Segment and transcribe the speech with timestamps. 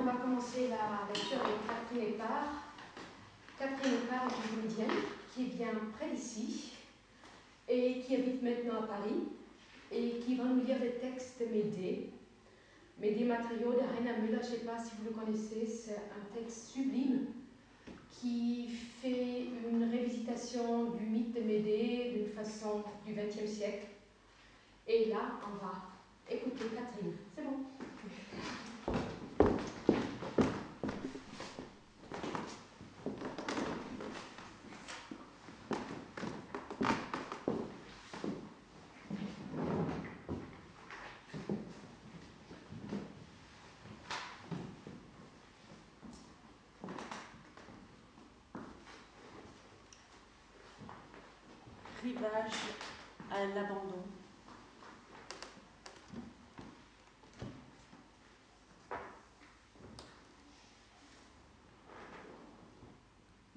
[0.00, 2.72] on va commencer la lecture avec Catherine Épard.
[3.58, 5.02] Catherine Épard est une comédienne
[5.34, 6.72] qui vient près d'ici
[7.68, 9.28] et qui habite maintenant à Paris
[9.90, 12.10] et qui va nous lire des textes de Médée.
[12.98, 16.34] Médée Matériaux de Raina Müller, je ne sais pas si vous le connaissez, c'est un
[16.34, 17.26] texte sublime
[18.10, 18.68] qui
[19.00, 23.86] fait une révisitation du mythe de Médée d'une façon du XXe siècle.
[24.86, 25.74] Et là, on va
[26.30, 27.16] écouter Catherine.
[27.34, 27.64] C'est bon.
[53.30, 54.02] à l'abandon.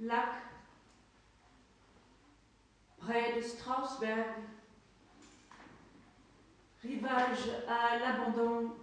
[0.06, 0.36] Lac,
[3.00, 4.36] près de Strasberg,
[6.84, 8.76] rivage à l'abandon,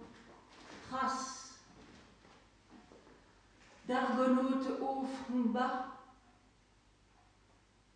[0.89, 1.59] trace
[3.87, 5.87] d'argonautes au front bas,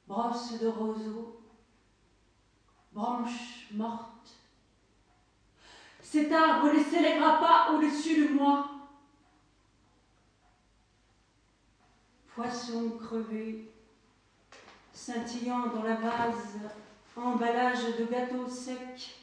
[0.08, 1.42] brosse de roseaux,
[2.94, 4.38] branche morte.
[6.02, 8.77] Cet arbre ne s'élèvera pas au-dessus de moi.
[12.38, 13.68] Poisson crevé,
[14.94, 16.60] scintillant dans la vase,
[17.16, 19.16] emballage de gâteaux secs,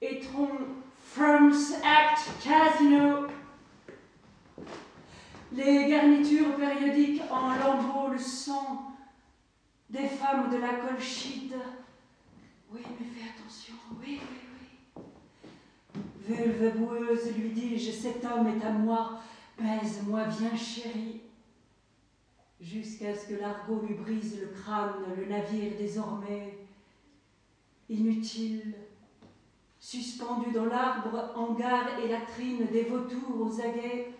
[0.00, 0.48] étron
[1.00, 3.28] Firms Act Casino.
[5.52, 8.96] Les garnitures périodiques en lambeaux, le sang
[9.88, 11.54] des femmes de la colchide
[12.72, 15.02] oui, mais fais attention, oui, oui,
[16.26, 16.34] oui.
[16.34, 19.20] Vulve boueuse, lui dis-je, cet homme est à moi,
[19.56, 21.20] pèse-moi, viens chérie.
[22.62, 26.58] Jusqu'à ce que l'argot lui brise le crâne, le navire désormais
[27.90, 28.74] inutile,
[29.80, 34.12] suspendu dans l'arbre, hangar et latrine des vautours aux aguets.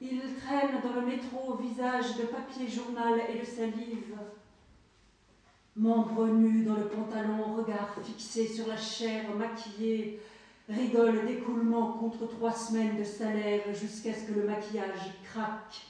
[0.00, 4.16] Il traîne dans le métro visage de papier journal et de salive
[5.76, 10.20] membre nu dans le pantalon, regard fixé sur la chair maquillée,
[10.68, 15.80] rigole d'écoulement contre trois semaines de salaire jusqu'à ce que le maquillage craque.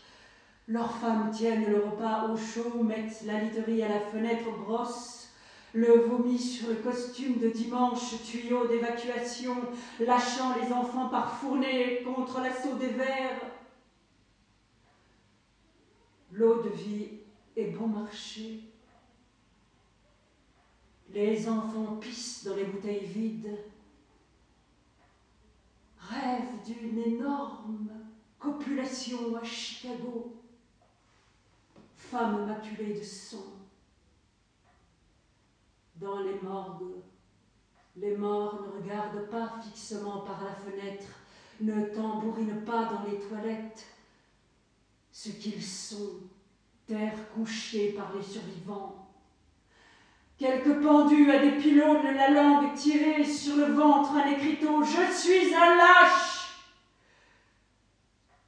[0.68, 5.28] Leurs femmes tiennent le repas au chaud, mettent la literie à la fenêtre, brossent
[5.74, 9.56] le vomi sur le costume de dimanche, tuyau d'évacuation,
[10.00, 13.40] lâchant les enfants par fournée contre l'assaut des vers.
[16.30, 17.08] L'eau de vie
[17.56, 18.60] est bon marché.
[21.10, 23.58] Les enfants pissent dans les bouteilles vides,
[25.98, 27.88] rêvent d'une énorme
[28.38, 30.41] copulation à Chicago,
[32.12, 33.56] femme maculée de sang.
[35.96, 36.96] Dans les morgues,
[37.96, 41.06] les morts ne regardent pas fixement par la fenêtre,
[41.62, 43.86] ne tambourinent pas dans les toilettes.
[45.10, 46.20] Ce qu'ils sont,
[46.86, 48.98] terre couchée par les survivants,
[50.38, 55.54] Quelques pendus à des pylônes, la langue tirée sur le ventre, un écriteau Je suis
[55.54, 56.58] un lâche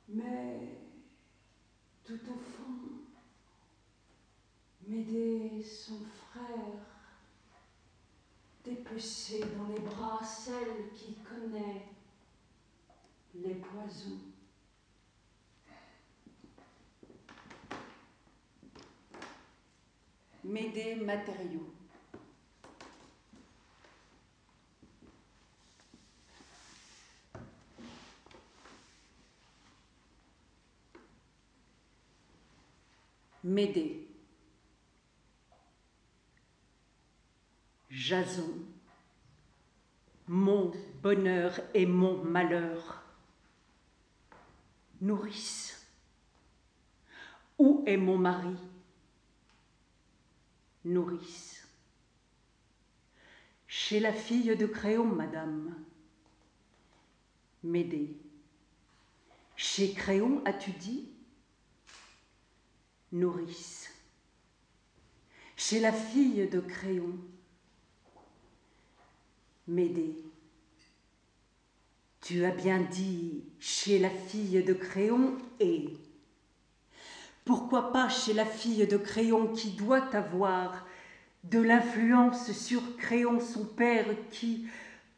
[0.08, 0.58] Mais
[2.04, 2.53] tout au fond,
[4.94, 5.98] Médée, son
[6.30, 6.78] frère,
[8.64, 11.82] dépecé dans les bras, celle qui connaît
[13.34, 14.20] les poisons.
[20.44, 21.74] Médée matériaux.
[38.06, 38.52] Jason,
[40.28, 40.72] mon
[41.02, 43.02] bonheur et mon malheur.
[45.00, 45.88] Nourrice,
[47.56, 48.58] où est mon mari?
[50.84, 51.66] Nourrice.
[53.66, 55.74] Chez la fille de Créon, madame.
[57.62, 58.18] Médée.
[59.56, 61.08] Chez Créon, as-tu dit?
[63.12, 63.90] Nourrice.
[65.56, 67.18] Chez la fille de Créon,
[69.66, 70.16] Médée.
[72.20, 75.88] Tu as bien dit chez la fille de Créon et
[77.44, 80.86] pourquoi pas chez la fille de Créon qui doit avoir
[81.44, 84.66] de l'influence sur Créon son père qui,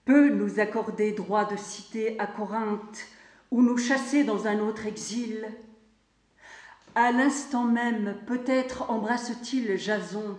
[0.06, 3.06] peut nous accorder droit de citer à Corinthe
[3.50, 5.46] ou nous chasser dans un autre exil?
[6.94, 10.38] À l'instant même, peut-être embrasse-t-il Jason,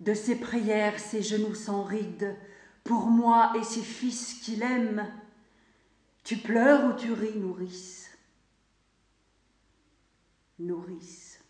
[0.00, 2.36] de ses prières, ses genoux sans rides,
[2.90, 5.08] pour moi et ses fils qu'il aime.
[6.24, 8.10] Tu pleures ou tu ris, nourrice?
[10.58, 11.40] Nourrice.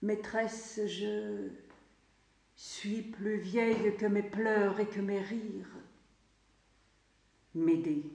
[0.00, 1.50] Maîtresse, je
[2.56, 5.76] suis plus vieille que mes pleurs et que mes rires.
[7.54, 8.10] M'aider.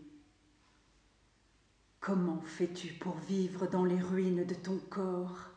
[1.99, 5.51] Comment fais-tu pour vivre dans les ruines de ton corps,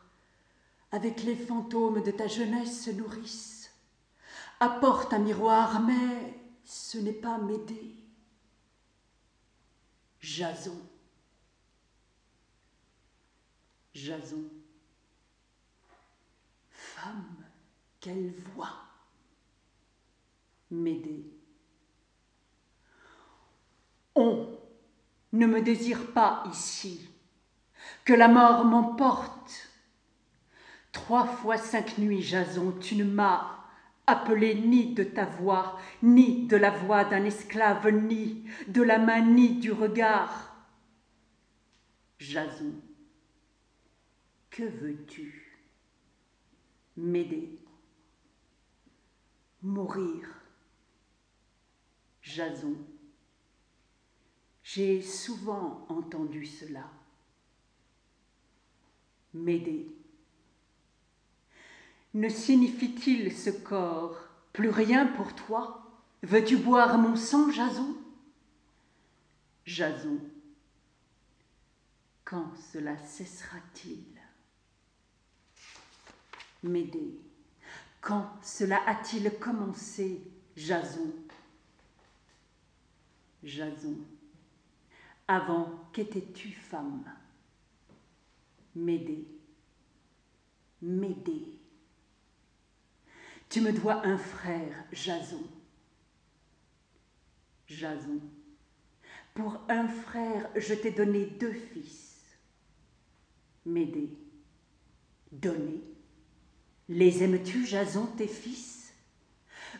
[0.91, 3.56] avec les fantômes de ta jeunesse nourrice?
[4.59, 7.95] Apporte un miroir, mais ce n'est pas m'aider.
[10.19, 10.75] Jason.
[13.93, 14.43] Jason.
[16.69, 17.45] Femme,
[17.99, 18.73] quelle voix
[20.71, 21.23] M'aider.
[24.15, 24.57] On
[25.33, 27.07] ne me désire pas ici,
[28.03, 29.69] que la mort m'emporte.
[30.91, 33.56] Trois fois cinq nuits, Jason, tu ne m'as
[34.07, 39.21] appelé ni de ta voix, ni de la voix d'un esclave, ni de la main,
[39.21, 40.55] ni du regard.
[42.17, 42.73] Jason,
[44.49, 45.43] que veux-tu?
[46.95, 47.59] M'aider
[49.61, 50.27] Mourir
[52.23, 52.75] Jason,
[54.63, 56.89] j'ai souvent entendu cela.
[59.33, 59.87] M'aider.
[62.17, 64.17] Ne signifie-t-il ce corps
[64.51, 65.83] plus rien pour toi?
[66.23, 67.95] Veux-tu boire mon sang, Jason?
[69.67, 70.19] Jason.
[72.25, 74.03] Quand cela cessera-t-il?
[76.63, 77.19] M'aider.
[78.01, 80.19] Quand cela a-t-il commencé,
[80.55, 81.13] Jason?
[83.43, 83.95] Jason.
[85.27, 87.05] Avant, qu'étais-tu, femme?
[88.73, 89.27] M'aider.
[90.81, 91.59] M'aider.
[93.49, 95.43] Tu me dois un frère, Jason.
[97.67, 98.19] Jason.
[99.33, 102.23] Pour un frère, je t'ai donné deux fils.
[103.65, 104.17] M'aider.
[105.31, 105.83] Donner.
[106.89, 108.93] Les aimes-tu, Jason, tes fils?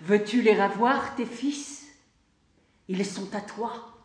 [0.02, 1.88] Veux-tu les ravoir, tes fils?
[2.88, 3.98] Ils sont à toi.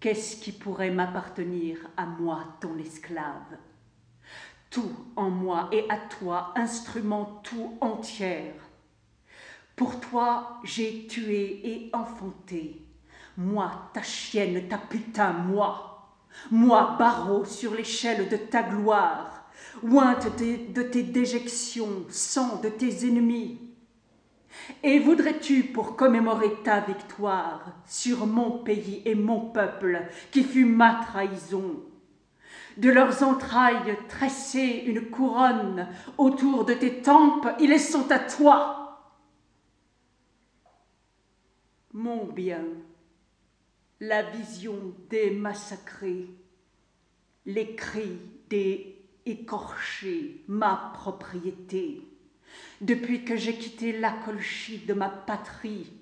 [0.00, 3.58] Qu'est-ce qui pourrait m'appartenir à moi, ton esclave?
[4.70, 8.54] Tout en moi et à toi, instrument tout entière.
[9.76, 12.82] Pour toi, j'ai tué et enfanté.
[13.36, 16.10] Moi, ta chienne, ta putain, moi.
[16.50, 19.48] Moi, barreau sur l'échelle de ta gloire,
[19.82, 23.60] ointe de tes déjections, sang de tes ennemis.
[24.82, 31.00] Et voudrais-tu, pour commémorer ta victoire sur mon pays et mon peuple, qui fut ma
[31.06, 31.82] trahison,
[32.78, 39.14] de leurs entrailles tresser une couronne autour de tes tempes, ils sont à toi.
[41.92, 42.64] Mon bien,
[44.00, 46.28] la vision des massacrés,
[47.44, 52.08] les cris des écorchés, ma propriété
[52.80, 55.92] depuis que j'ai quitté la colchie de ma patrie,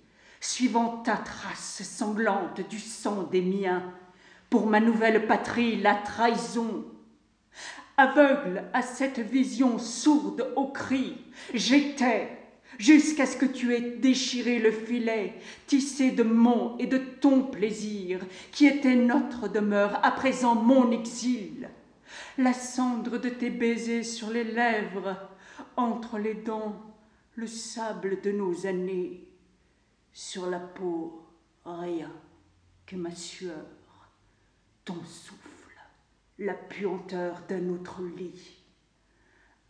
[0.41, 3.93] suivant ta trace sanglante du sang des miens,
[4.51, 6.85] pour ma nouvelle patrie la trahison.
[7.97, 11.17] Aveugle à cette vision sourde au cri,
[11.55, 12.29] j'étais,
[12.79, 15.35] jusqu'à ce que tu aies déchiré le filet,
[15.67, 18.21] tissé de mon et de ton plaisir,
[18.53, 21.71] qui était notre demeure, à présent mon exil.
[22.37, 25.17] La cendre de tes baisers sur les lèvres,
[25.77, 26.77] entre les dents
[27.35, 29.27] le sable de nos années,
[30.13, 31.23] sur la peau
[31.65, 32.13] rien
[32.87, 33.67] que ma sueur,
[34.87, 35.79] ton souffle,
[36.39, 38.63] la puanteur d'un autre lit.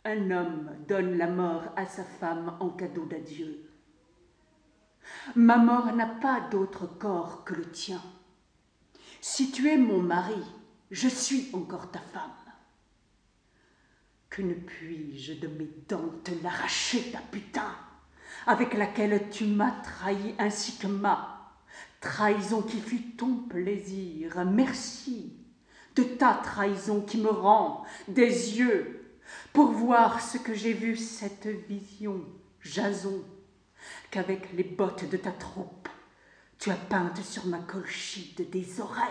[0.05, 3.69] Un homme donne la mort à sa femme en cadeau d'adieu.
[5.35, 8.01] Ma mort n'a pas d'autre corps que le tien.
[9.19, 10.41] Si tu es mon mari,
[10.91, 12.31] je suis encore ta femme.
[14.29, 17.75] Que ne puis-je de mes dents te l'arracher, ta putain,
[18.45, 21.36] avec laquelle tu m'as trahi ainsi que ma
[22.01, 24.45] trahison qui fut ton plaisir.
[24.45, 25.33] Merci
[25.95, 29.19] de ta trahison qui me rend des yeux
[29.53, 32.23] pour voir ce que j'ai vu cette vision,
[32.61, 33.23] Jason,
[34.11, 35.89] qu'avec les bottes de ta troupe,
[36.59, 39.05] tu as peinte sur ma colchide des oreilles,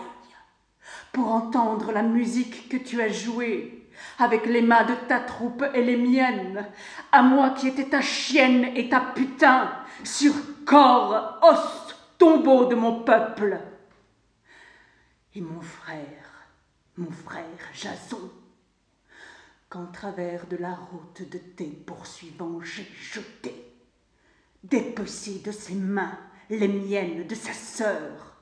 [1.11, 3.89] pour entendre la musique que tu as jouée
[4.19, 6.65] avec les mains de ta troupe et les miennes,
[7.11, 9.71] à moi qui étais ta chienne et ta putain,
[10.03, 10.33] sur
[10.65, 11.86] corps, os,
[12.17, 13.59] tombeau de mon peuple.
[15.35, 16.47] Et mon frère,
[16.97, 17.43] mon frère
[17.73, 18.31] Jason,
[19.69, 23.53] qu'en travers de la route de tes poursuivants j'ai jeté,
[24.63, 26.17] dépecé de ses mains
[26.49, 28.35] les miennes de sa sœur,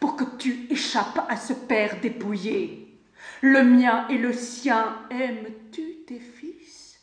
[0.00, 3.00] pour que tu échappes à ce père dépouillé.
[3.40, 7.00] Le mien et le sien, aimes-tu tes fils?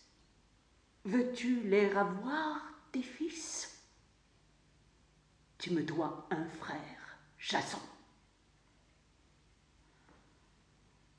[1.05, 3.68] Veux-tu les revoir, tes fils?
[5.59, 7.81] Tu me dois un frère, Jason.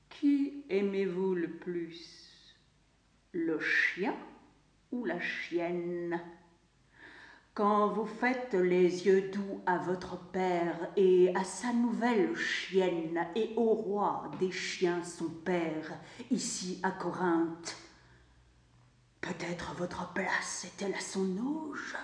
[0.08, 2.56] Qui aimez-vous le plus?
[3.32, 4.16] Le chien
[4.92, 6.18] ou la chienne?
[7.52, 13.52] Quand vous faites les yeux doux à votre père et à sa nouvelle chienne et
[13.56, 17.76] au roi des chiens son père, ici à Corinthe,
[19.20, 21.94] peut-être votre place est-elle à son auge?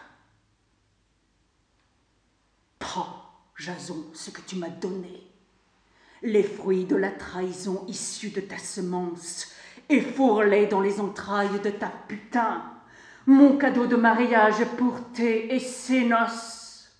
[2.96, 5.30] Prends, Jason, ce que tu m'as donné,
[6.22, 9.52] les fruits de la trahison issus de ta semence,
[9.90, 12.62] et fourre-les dans les entrailles de ta putain
[13.26, 16.90] mon cadeau de mariage pour tes et ses noces.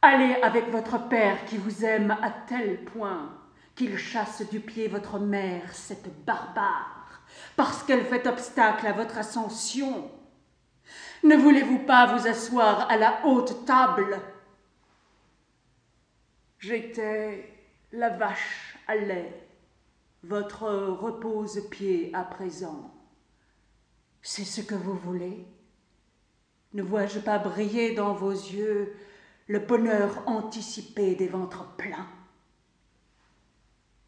[0.00, 3.30] Allez avec votre père qui vous aime à tel point
[3.76, 7.22] qu'il chasse du pied votre mère, cette barbare,
[7.54, 10.10] parce qu'elle fait obstacle à votre ascension.
[11.22, 14.20] Ne voulez-vous pas vous asseoir à la haute table
[16.62, 17.44] J'étais
[17.90, 19.48] la vache à lait,
[20.22, 22.94] votre repose-pied à présent.
[24.22, 25.44] C'est ce que vous voulez?
[26.72, 28.94] Ne vois-je pas briller dans vos yeux
[29.48, 32.06] le bonheur anticipé des ventres pleins?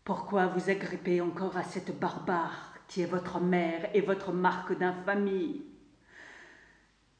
[0.04, 5.64] Pourquoi vous agrippez encore à cette barbare qui est votre mère et votre marque d'infamie?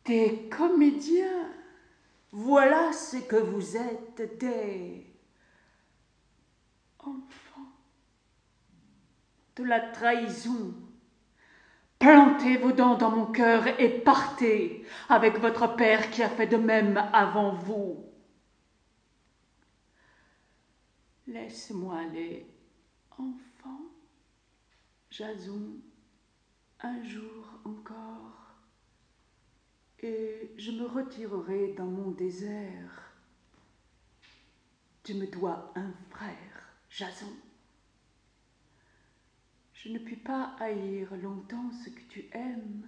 [0.05, 1.51] Des comédiens,
[2.31, 5.11] voilà ce que vous êtes, des
[7.07, 7.73] enfants
[9.57, 10.75] de la trahison
[12.05, 16.59] Plantez vos dents dans mon cœur et partez avec votre père qui a fait de
[16.59, 18.05] même avant vous.
[21.27, 22.47] Laisse-moi aller,
[23.13, 23.81] enfant,
[25.11, 25.79] Jason,
[26.81, 28.55] un jour encore,
[30.01, 33.15] et je me retirerai dans mon désert.
[35.03, 36.54] Tu me dois un frère,
[36.97, 37.33] Jason.
[39.73, 42.87] Je ne puis pas haïr longtemps ce que tu aimes.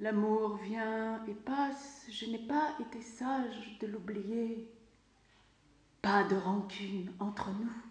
[0.00, 4.68] L'amour vient et passe, je n'ai pas été sage de l'oublier.
[6.02, 7.82] Pas de rancune entre nous.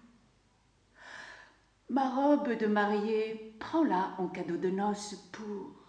[1.90, 5.80] Ma robe de mariée, prends-la en cadeau de noces pour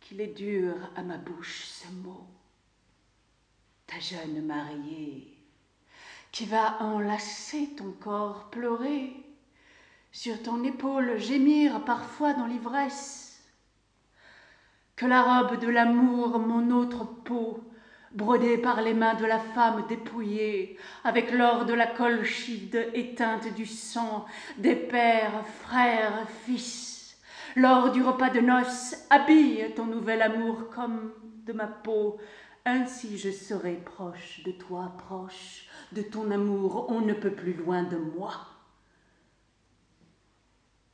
[0.00, 2.26] qu'il est dur à ma bouche ce mot.
[3.86, 5.39] Ta jeune mariée
[6.32, 9.12] qui va enlacer ton corps, pleurer,
[10.12, 13.42] sur ton épaule gémir parfois dans l'ivresse.
[14.96, 17.64] Que la robe de l'amour, mon autre peau,
[18.12, 23.66] brodée par les mains de la femme dépouillée, avec l'or de la colchide éteinte du
[23.66, 24.26] sang
[24.58, 27.16] des pères, frères, fils,
[27.56, 31.12] l'or du repas de noces, habille ton nouvel amour comme
[31.46, 32.18] de ma peau,
[32.64, 37.82] ainsi je serai proche de toi, proche de ton amour, on ne peut plus loin
[37.82, 38.32] de moi.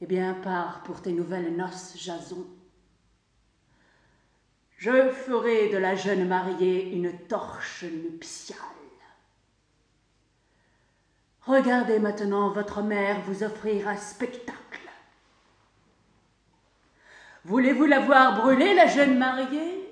[0.00, 2.46] Eh bien, pars pour tes nouvelles noces, Jason.
[4.76, 8.58] Je ferai de la jeune mariée une torche nuptiale.
[11.42, 14.56] Regardez maintenant votre mère vous offrir un spectacle.
[17.44, 19.85] Voulez-vous la voir brûler, la jeune mariée?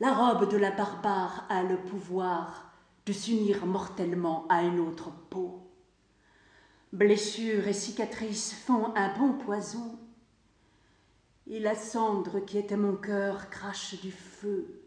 [0.00, 2.72] La robe de la barbare a le pouvoir
[3.06, 5.60] de s'unir mortellement à une autre peau.
[6.92, 9.98] Blessures et cicatrices font un bon poison,
[11.46, 14.80] et la cendre qui était mon cœur crache du feu.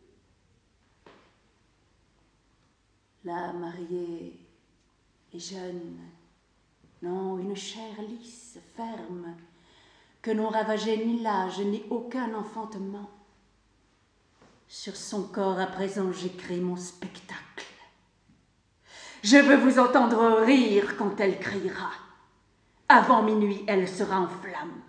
[3.24, 4.40] La mariée
[5.34, 5.98] est jeune,
[7.02, 9.36] non, une chair lisse, ferme,
[10.22, 13.10] que n'ont ravagé ni l'âge ni aucun enfantement.
[14.68, 17.66] Sur son corps à présent j'écris mon spectacle.
[19.24, 21.92] Je veux vous entendre rire quand elle criera.
[22.90, 24.84] Avant minuit, elle sera en flamme.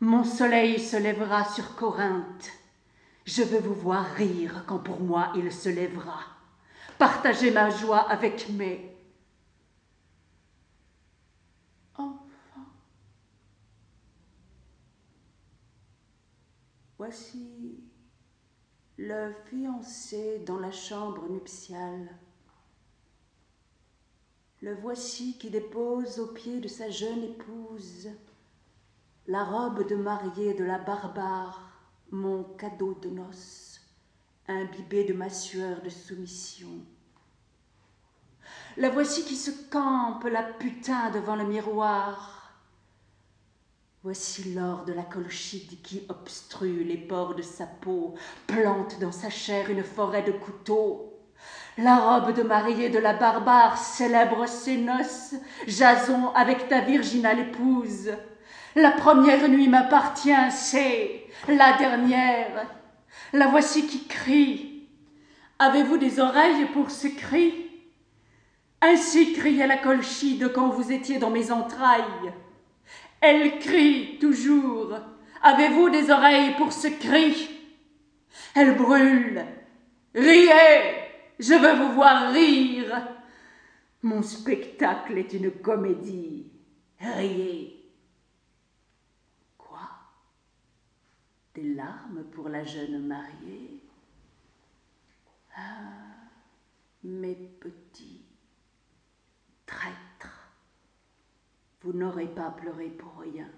[0.00, 2.50] Mon soleil se lèvera sur Corinthe.
[3.24, 6.20] Je veux vous voir rire quand pour moi il se lèvera.
[6.98, 8.96] Partagez ma joie avec mes
[11.96, 12.18] enfants.
[16.98, 17.81] Voici
[19.04, 22.08] le fiancé dans la chambre nuptiale.
[24.60, 28.10] Le voici qui dépose aux pieds de sa jeune épouse
[29.26, 31.72] la robe de mariée de la barbare,
[32.12, 33.80] mon cadeau de noces,
[34.46, 36.86] imbibé de ma sueur de soumission.
[38.76, 42.41] La voici qui se campe, la putain, devant le miroir.
[44.04, 48.14] Voici l'or de la colchide qui obstrue les pores de sa peau,
[48.48, 51.20] plante dans sa chair une forêt de couteaux.
[51.78, 55.36] La robe de mariée de la barbare célèbre ses noces,
[55.68, 58.10] Jason avec ta virginale épouse.
[58.74, 62.66] La première nuit m'appartient, c'est la dernière.
[63.32, 64.88] La voici qui crie.
[65.60, 67.70] Avez-vous des oreilles pour ce cri?
[68.80, 72.32] Ainsi criait la colchide quand vous étiez dans mes entrailles.
[73.22, 74.98] Elle crie toujours.
[75.42, 77.48] Avez-vous des oreilles pour ce cri?
[78.54, 79.44] Elle brûle.
[80.14, 80.92] Riez
[81.38, 83.08] Je veux vous voir rire.
[84.02, 86.50] Mon spectacle est une comédie.
[87.00, 87.82] Riez.
[91.54, 93.82] des larmes pour la jeune mariée?
[95.54, 96.30] Ah,
[97.04, 98.24] mes petits
[101.82, 103.48] vous n'aurez pas pleuré pour rien.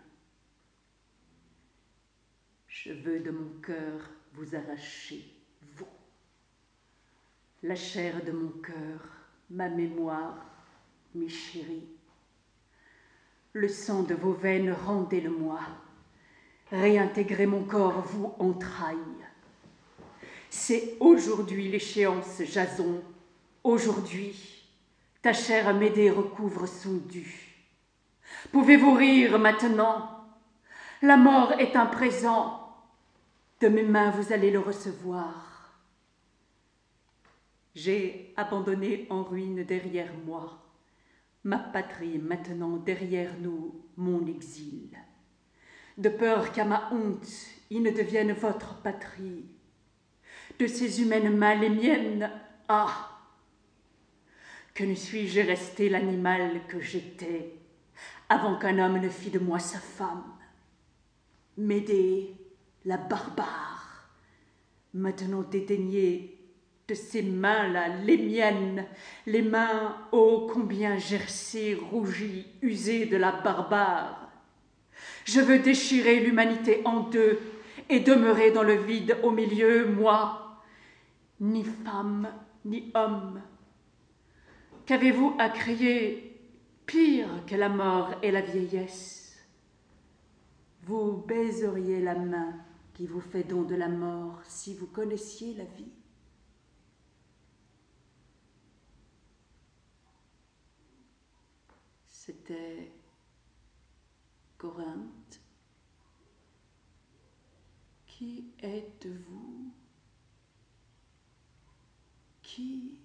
[2.68, 5.24] Je veux de mon cœur vous arracher,
[5.76, 5.86] vous,
[7.62, 9.00] la chair de mon cœur,
[9.50, 10.44] ma mémoire,
[11.14, 11.88] mes chéris.
[13.52, 15.60] Le sang de vos veines, rendez-le-moi
[16.74, 18.96] réintégrer mon corps, vous entrailles.
[20.50, 23.02] C'est aujourd'hui l'échéance, Jason,
[23.62, 24.64] aujourd'hui.
[25.22, 27.43] Ta chère Médée recouvre son dû.
[28.52, 30.26] Pouvez-vous rire maintenant?
[31.02, 32.60] La mort est un présent.
[33.60, 35.80] De mes mains, vous allez le recevoir.
[37.74, 40.60] J'ai abandonné en ruine derrière moi
[41.44, 44.88] ma patrie maintenant derrière nous, mon exil
[45.98, 47.28] de peur qu'à ma honte
[47.70, 49.44] il ne devienne votre patrie.
[50.58, 52.30] De ces humaines mains les miennes,
[52.68, 53.10] ah
[54.74, 57.54] Que ne suis-je resté l'animal que j'étais?
[58.34, 60.24] Avant qu'un homme ne fît de moi sa femme.
[61.56, 62.34] M'aider,
[62.84, 64.08] la barbare,
[64.92, 66.36] maintenant dédaignée
[66.88, 68.86] de ces mains-là, les miennes,
[69.26, 74.28] les mains ô combien gercées, rougies, usées de la barbare,
[75.24, 77.38] je veux déchirer l'humanité en deux
[77.88, 80.60] et demeurer dans le vide au milieu, moi,
[81.40, 82.28] ni femme,
[82.64, 83.40] ni homme.
[84.86, 86.33] Qu'avez-vous à crier
[86.86, 89.38] pire que la mort et la vieillesse
[90.82, 92.54] Vous baiseriez la main
[92.94, 95.92] qui vous fait don de la mort si vous connaissiez la vie.
[102.06, 102.92] C'était
[104.56, 105.40] Corinthe.
[108.06, 109.72] Qui êtes-vous?
[112.42, 112.98] Qui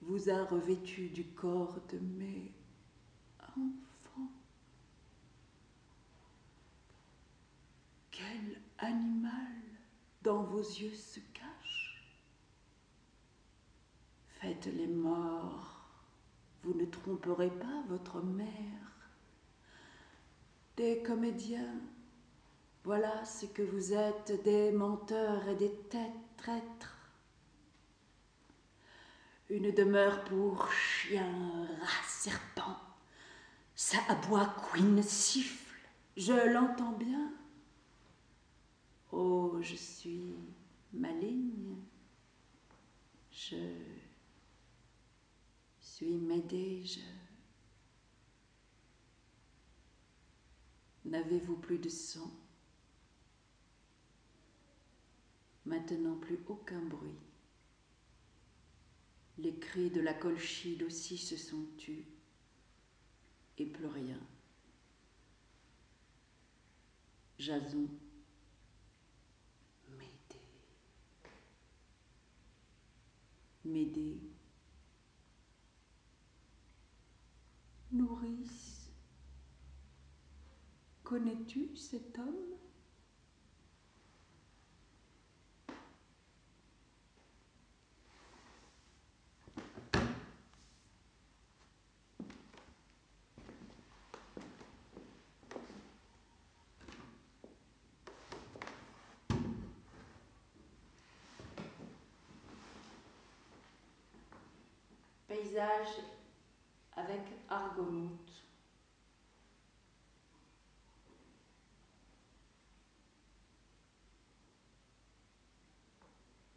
[0.00, 2.52] vous a revêtu du corps de mes
[3.56, 4.30] enfants
[8.10, 9.56] Quel animal
[10.22, 12.04] dans vos yeux se cache?
[14.40, 15.84] Faites les morts,
[16.62, 18.90] vous ne tromperez pas votre mère
[20.80, 21.78] des comédiens.
[22.84, 26.00] Voilà ce que vous êtes, des menteurs et des têtes
[26.38, 26.96] traîtres.
[29.50, 32.76] Une demeure pour chien, rat, serpent.
[33.82, 35.88] Ça aboie, queen, siffle?
[36.14, 37.32] Je l'entends bien.
[39.10, 40.34] Oh, je suis
[40.92, 41.78] maligne.
[43.30, 43.56] Je
[45.80, 47.00] suis Médée, je
[51.06, 52.30] N'avez-vous plus de sang?
[55.64, 57.18] Maintenant plus aucun bruit.
[59.38, 62.04] Les cris de la colchide aussi se sont tus,
[63.60, 64.18] et plus rien.
[67.38, 67.88] Jason,
[69.98, 70.40] Médée,
[73.64, 74.20] Médée,
[77.92, 78.90] nourrice,
[81.02, 82.59] Connais-tu cet homme?
[105.30, 106.02] Paysage
[106.96, 108.32] avec Argonaute.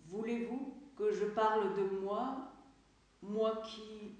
[0.08, 2.52] Voulez-vous que je parle de moi,
[3.22, 4.16] moi qui...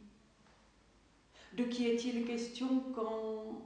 [1.54, 3.60] De qui est-il question quand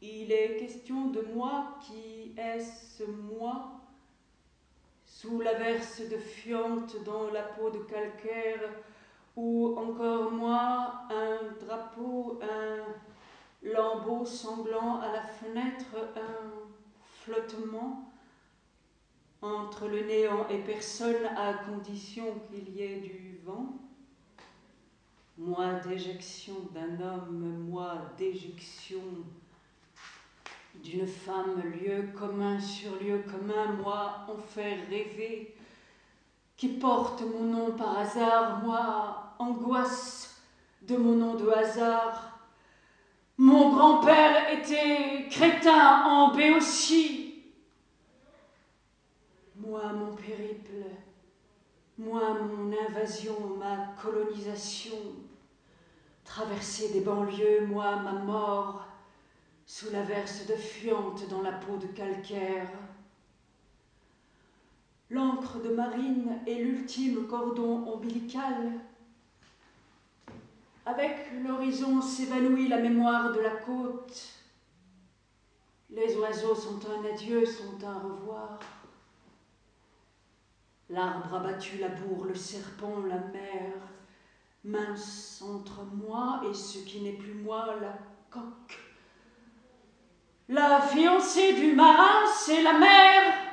[0.00, 3.82] il est question de moi qui est-ce moi?
[5.04, 8.70] Sous l'averse de fiente dans la peau de calcaire
[9.36, 16.50] ou encore moi un drapeau, un lambeau sanglant à la fenêtre, un
[17.04, 18.12] flottement
[19.42, 23.78] entre le néant et personne à condition qu'il y ait du vent.
[25.38, 29.00] Moi d'éjection d'un homme, moi d'éjection
[30.74, 35.54] d'une femme, lieu commun sur lieu commun, moi en fait rêver,
[36.60, 40.42] qui porte mon nom par hasard, moi angoisse
[40.82, 42.38] de mon nom de hasard.
[43.38, 47.42] Mon grand-père était crétin en Béotie,
[49.56, 50.84] moi, mon périple,
[51.96, 54.98] moi, mon invasion, ma colonisation,
[56.24, 58.84] traverser des banlieues, moi, ma mort,
[59.64, 62.68] sous la verse de fuante dans la peau de calcaire.
[65.10, 68.70] L'encre de marine est l'ultime cordon ombilical.
[70.86, 74.28] Avec l'horizon s'évanouit la mémoire de la côte.
[75.90, 78.60] Les oiseaux sont un adieu, sont un revoir.
[80.88, 83.72] L'arbre abattu, la bourre, le serpent, la mer,
[84.62, 87.98] mince entre moi et ce qui n'est plus moi, la
[88.30, 88.78] coque.
[90.48, 93.49] La fiancée du marin, c'est la mer.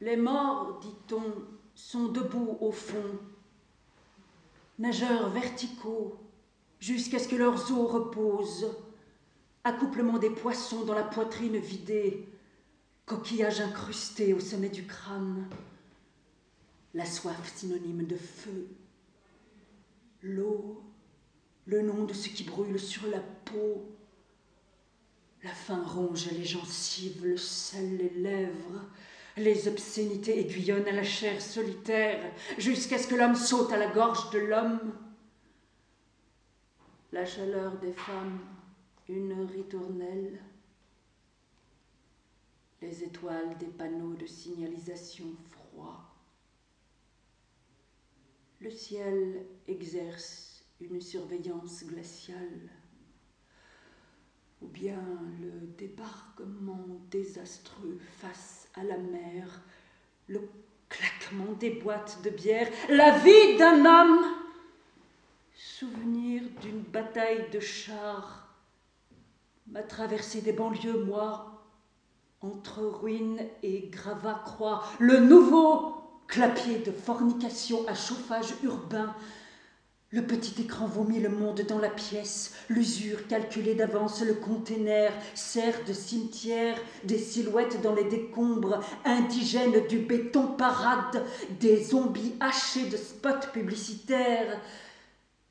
[0.00, 1.34] Les morts, dit-on,
[1.74, 3.18] sont debout au fond,
[4.78, 6.16] nageurs verticaux,
[6.80, 8.74] jusqu'à ce que leurs os reposent.
[9.64, 12.26] Accouplement des poissons dans la poitrine vidée,
[13.06, 15.48] coquillage incrusté au sommet du crâne,
[16.94, 18.68] la soif synonyme de feu,
[20.22, 20.82] l'eau,
[21.66, 23.84] le nom de ce qui brûle sur la peau,
[25.42, 28.77] la faim ronge les gencives, le sel les lèvres,
[29.38, 34.30] les obscénités aiguillonnent à la chair solitaire jusqu'à ce que l'homme saute à la gorge
[34.30, 34.92] de l'homme.
[37.12, 38.38] La chaleur des femmes
[39.08, 40.38] une ritournelle,
[42.82, 46.14] les étoiles des panneaux de signalisation froid.
[48.60, 52.70] Le ciel exerce une surveillance glaciale,
[54.60, 55.02] ou bien
[55.40, 59.60] le débarquement désastreux face la mer,
[60.26, 60.40] le
[60.88, 64.24] claquement des boîtes de bière, la vie d'un homme,
[65.54, 68.48] souvenir d'une bataille de chars
[69.70, 71.62] ma traversée des banlieues, moi,
[72.40, 79.14] entre ruines et gravats croix, le nouveau clapier de fornication à chauffage urbain,
[80.10, 85.84] le petit écran vomit le monde dans la pièce, l'usure calculée d'avance, le container sert
[85.84, 91.24] de cimetière, des silhouettes dans les décombres, indigènes du béton parade,
[91.60, 94.58] des zombies hachés de spots publicitaires.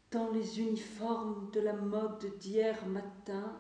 [0.10, 3.54] Dans les uniformes de la mode d'hier matin,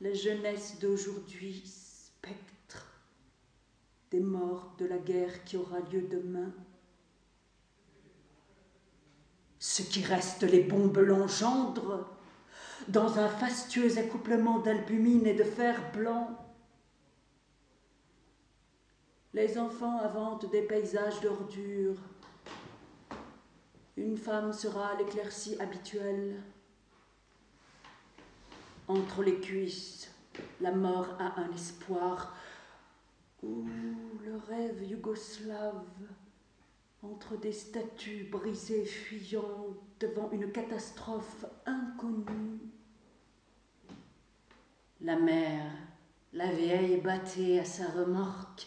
[0.00, 2.86] la jeunesse d'aujourd'hui, spectre
[4.10, 6.52] des morts de la guerre qui aura lieu demain.
[9.68, 12.06] Ce qui reste, les bombes l'engendrent
[12.86, 16.38] dans un fastueux accouplement d'albumine et de fer blanc.
[19.34, 21.98] Les enfants inventent des paysages d'ordures.
[23.96, 26.40] Une femme sera l'éclaircie habituelle.
[28.86, 30.14] Entre les cuisses,
[30.60, 32.36] la mort a un espoir.
[33.42, 33.66] Ou
[34.24, 35.82] le rêve yougoslave,
[37.12, 39.66] entre des statues brisées fuyant
[40.00, 42.60] devant une catastrophe inconnue.
[45.00, 45.62] La mer,
[46.32, 48.66] la vieille battait à sa remorque,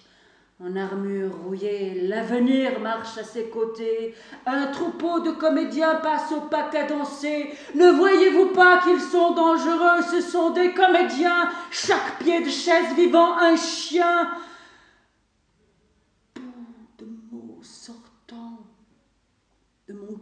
[0.61, 4.13] en armure rouillée, l'avenir marche à ses côtés.
[4.45, 7.53] Un troupeau de comédiens passe au pas cadencé.
[7.75, 10.01] Ne voyez-vous pas qu'ils sont dangereux?
[10.11, 14.29] Ce sont des comédiens, chaque pied de chaise vivant un chien.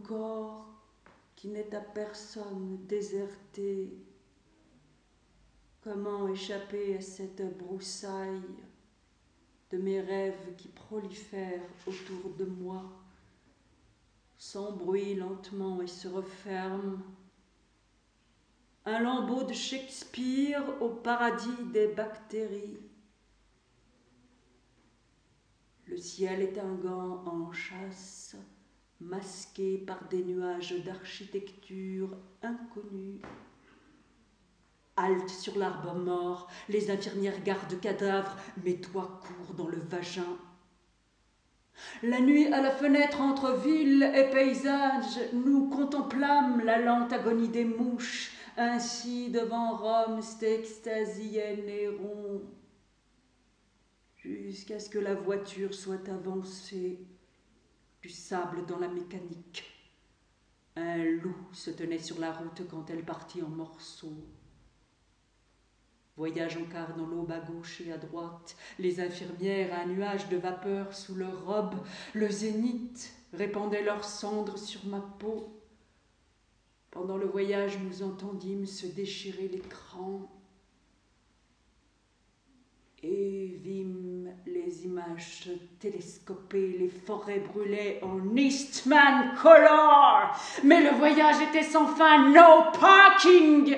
[0.08, 0.66] Corps
[1.36, 3.92] qui n'est à personne déserté.
[5.82, 8.42] Comment échapper à cette broussaille
[9.70, 12.90] de mes rêves qui prolifèrent autour de moi,
[14.38, 16.98] s'embrouillent lentement et se referment.
[18.86, 22.80] Un lambeau de Shakespeare au paradis des bactéries.
[25.86, 28.36] Le ciel est un gant en chasse,
[29.00, 33.20] masqué par des nuages d'architecture inconnue.
[34.96, 40.36] Halte sur l'arbre mort, les infirmières gardent cadavres, mais toi cours dans le vagin.
[42.02, 47.64] La nuit à la fenêtre entre ville et paysage, nous contemplâmes la lente agonie des
[47.64, 52.42] mouches, ainsi devant Rome s'extasiait Néron
[54.16, 56.98] jusqu'à ce que la voiture soit avancée,
[58.02, 59.64] du sable dans la mécanique.
[60.76, 64.24] Un loup se tenait sur la route quand elle partit en morceaux.
[66.16, 70.36] Voyage en quart dans l'aube à gauche et à droite, les infirmières, un nuage de
[70.36, 71.76] vapeur sous leurs robes,
[72.14, 75.60] le zénith répandait leurs cendres sur ma peau.
[76.90, 80.37] Pendant le voyage, nous entendîmes se déchirer l'écran
[83.02, 90.36] et vîmes les images télescopées, les forêts brûlées en Eastman Color.
[90.64, 93.76] Mais le voyage était sans fin, no parking.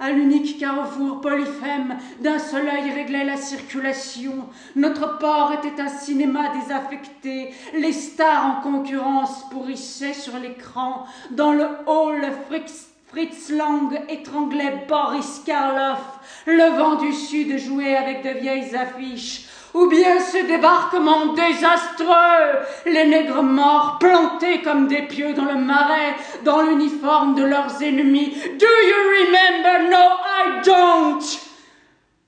[0.00, 4.48] À l'unique carrefour polyphème, d'un seul œil réglait la circulation.
[4.74, 7.50] Notre port était un cinéma désaffecté.
[7.74, 11.06] Les stars en concurrence pourrissaient sur l'écran.
[11.30, 16.00] Dans le hall, Frix Fritz Lang étranglait Boris Karloff.
[16.46, 19.48] Le vent du Sud jouait avec de vieilles affiches.
[19.74, 26.14] Ou bien ce débarquement désastreux, les nègres morts plantés comme des pieux dans le marais,
[26.42, 28.30] dans l'uniforme de leurs ennemis.
[28.58, 29.90] Do you remember?
[29.90, 31.22] No, I don't.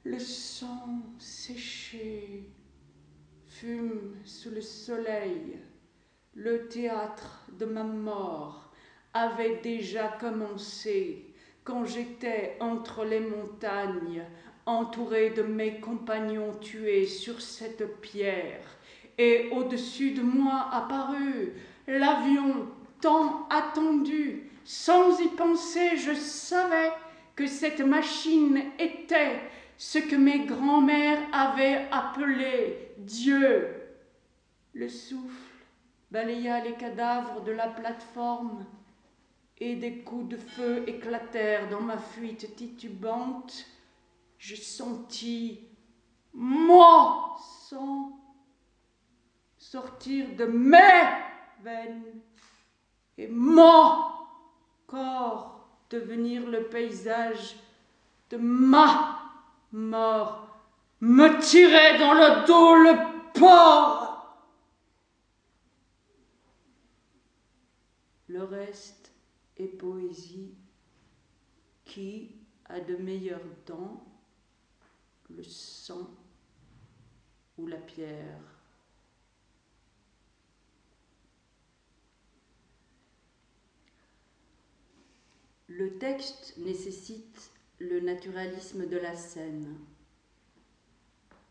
[0.05, 2.51] Le sang séché
[3.47, 5.61] fume sous le soleil,
[6.35, 8.64] le théâtre de ma mort
[9.15, 11.25] avait déjà commencé
[11.63, 14.25] quand j'étais entre les montagnes,
[14.67, 18.61] entouré de mes compagnons tués sur cette pierre,
[19.17, 21.53] et au-dessus de moi apparut
[21.87, 22.69] l'avion
[23.01, 24.51] tant attendu.
[24.65, 26.91] Sans y penser, je savais
[27.37, 29.41] que cette machine était
[29.77, 33.69] ce que mes grands-mères avaient appelé Dieu.
[34.73, 35.55] Le souffle
[36.11, 38.65] balaya les cadavres de la plateforme
[39.59, 43.67] et des coups de feu éclatèrent dans ma fuite titubante.
[44.39, 45.61] Je sentis
[46.33, 47.37] moi
[47.69, 48.19] sang
[49.57, 50.79] sortir de mes
[51.63, 52.21] veines
[53.17, 54.05] et mon
[54.87, 57.57] corps devenir le paysage
[58.31, 59.21] de ma
[59.73, 60.47] mort,
[61.01, 64.39] me tirer dans le dos le porc.
[68.29, 68.94] Le reste
[69.57, 70.55] et poésie
[71.85, 72.33] qui
[72.67, 74.05] a de meilleurs temps
[75.31, 76.11] le sang
[77.59, 78.41] ou la pierre.
[85.69, 89.77] Le texte nécessite le naturalisme de la scène.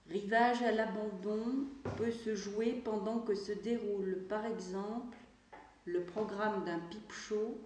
[0.09, 1.65] Rivage à l'abandon
[1.97, 5.17] peut se jouer pendant que se déroule, par exemple,
[5.85, 7.57] le programme d'un pipe show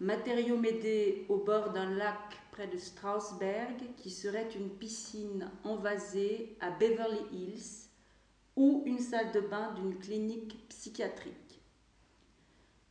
[0.00, 6.70] matériau médé au bord d'un lac près de Strausberg qui serait une piscine envasée à
[6.70, 7.88] Beverly Hills
[8.56, 11.60] ou une salle de bain d'une clinique psychiatrique.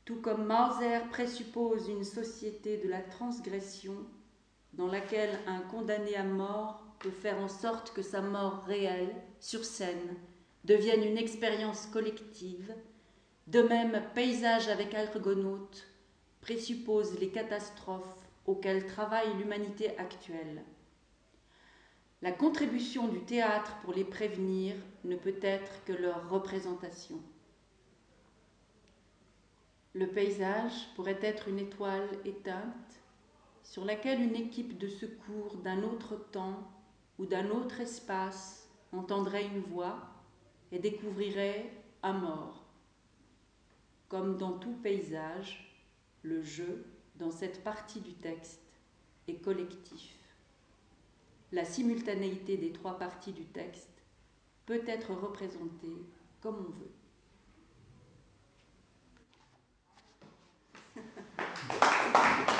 [0.04, 4.06] Tout comme Mauser présuppose une société de la transgression
[4.74, 9.66] dans laquelle un condamné à mort peut faire en sorte que sa mort réelle, sur
[9.66, 10.16] scène,
[10.64, 12.74] devienne une expérience collective,
[13.48, 15.88] de même paysage avec argonautes
[16.48, 20.64] présuppose les catastrophes auxquelles travaille l'humanité actuelle.
[22.22, 27.22] La contribution du théâtre pour les prévenir ne peut être que leur représentation.
[29.94, 33.02] Le paysage pourrait être une étoile éteinte
[33.62, 36.72] sur laquelle une équipe de secours d'un autre temps
[37.20, 40.00] ou d'un autre espace entendrait une voix
[40.72, 41.70] et découvrirait
[42.04, 42.64] à mort.
[44.08, 45.67] Comme dans tout paysage,
[46.24, 48.62] le jeu, dans cette partie du texte,
[49.28, 50.16] est collectif.
[51.52, 54.04] La simultanéité des trois parties du texte
[54.66, 56.06] peut être représentée
[56.42, 56.72] comme on
[61.02, 61.04] veut.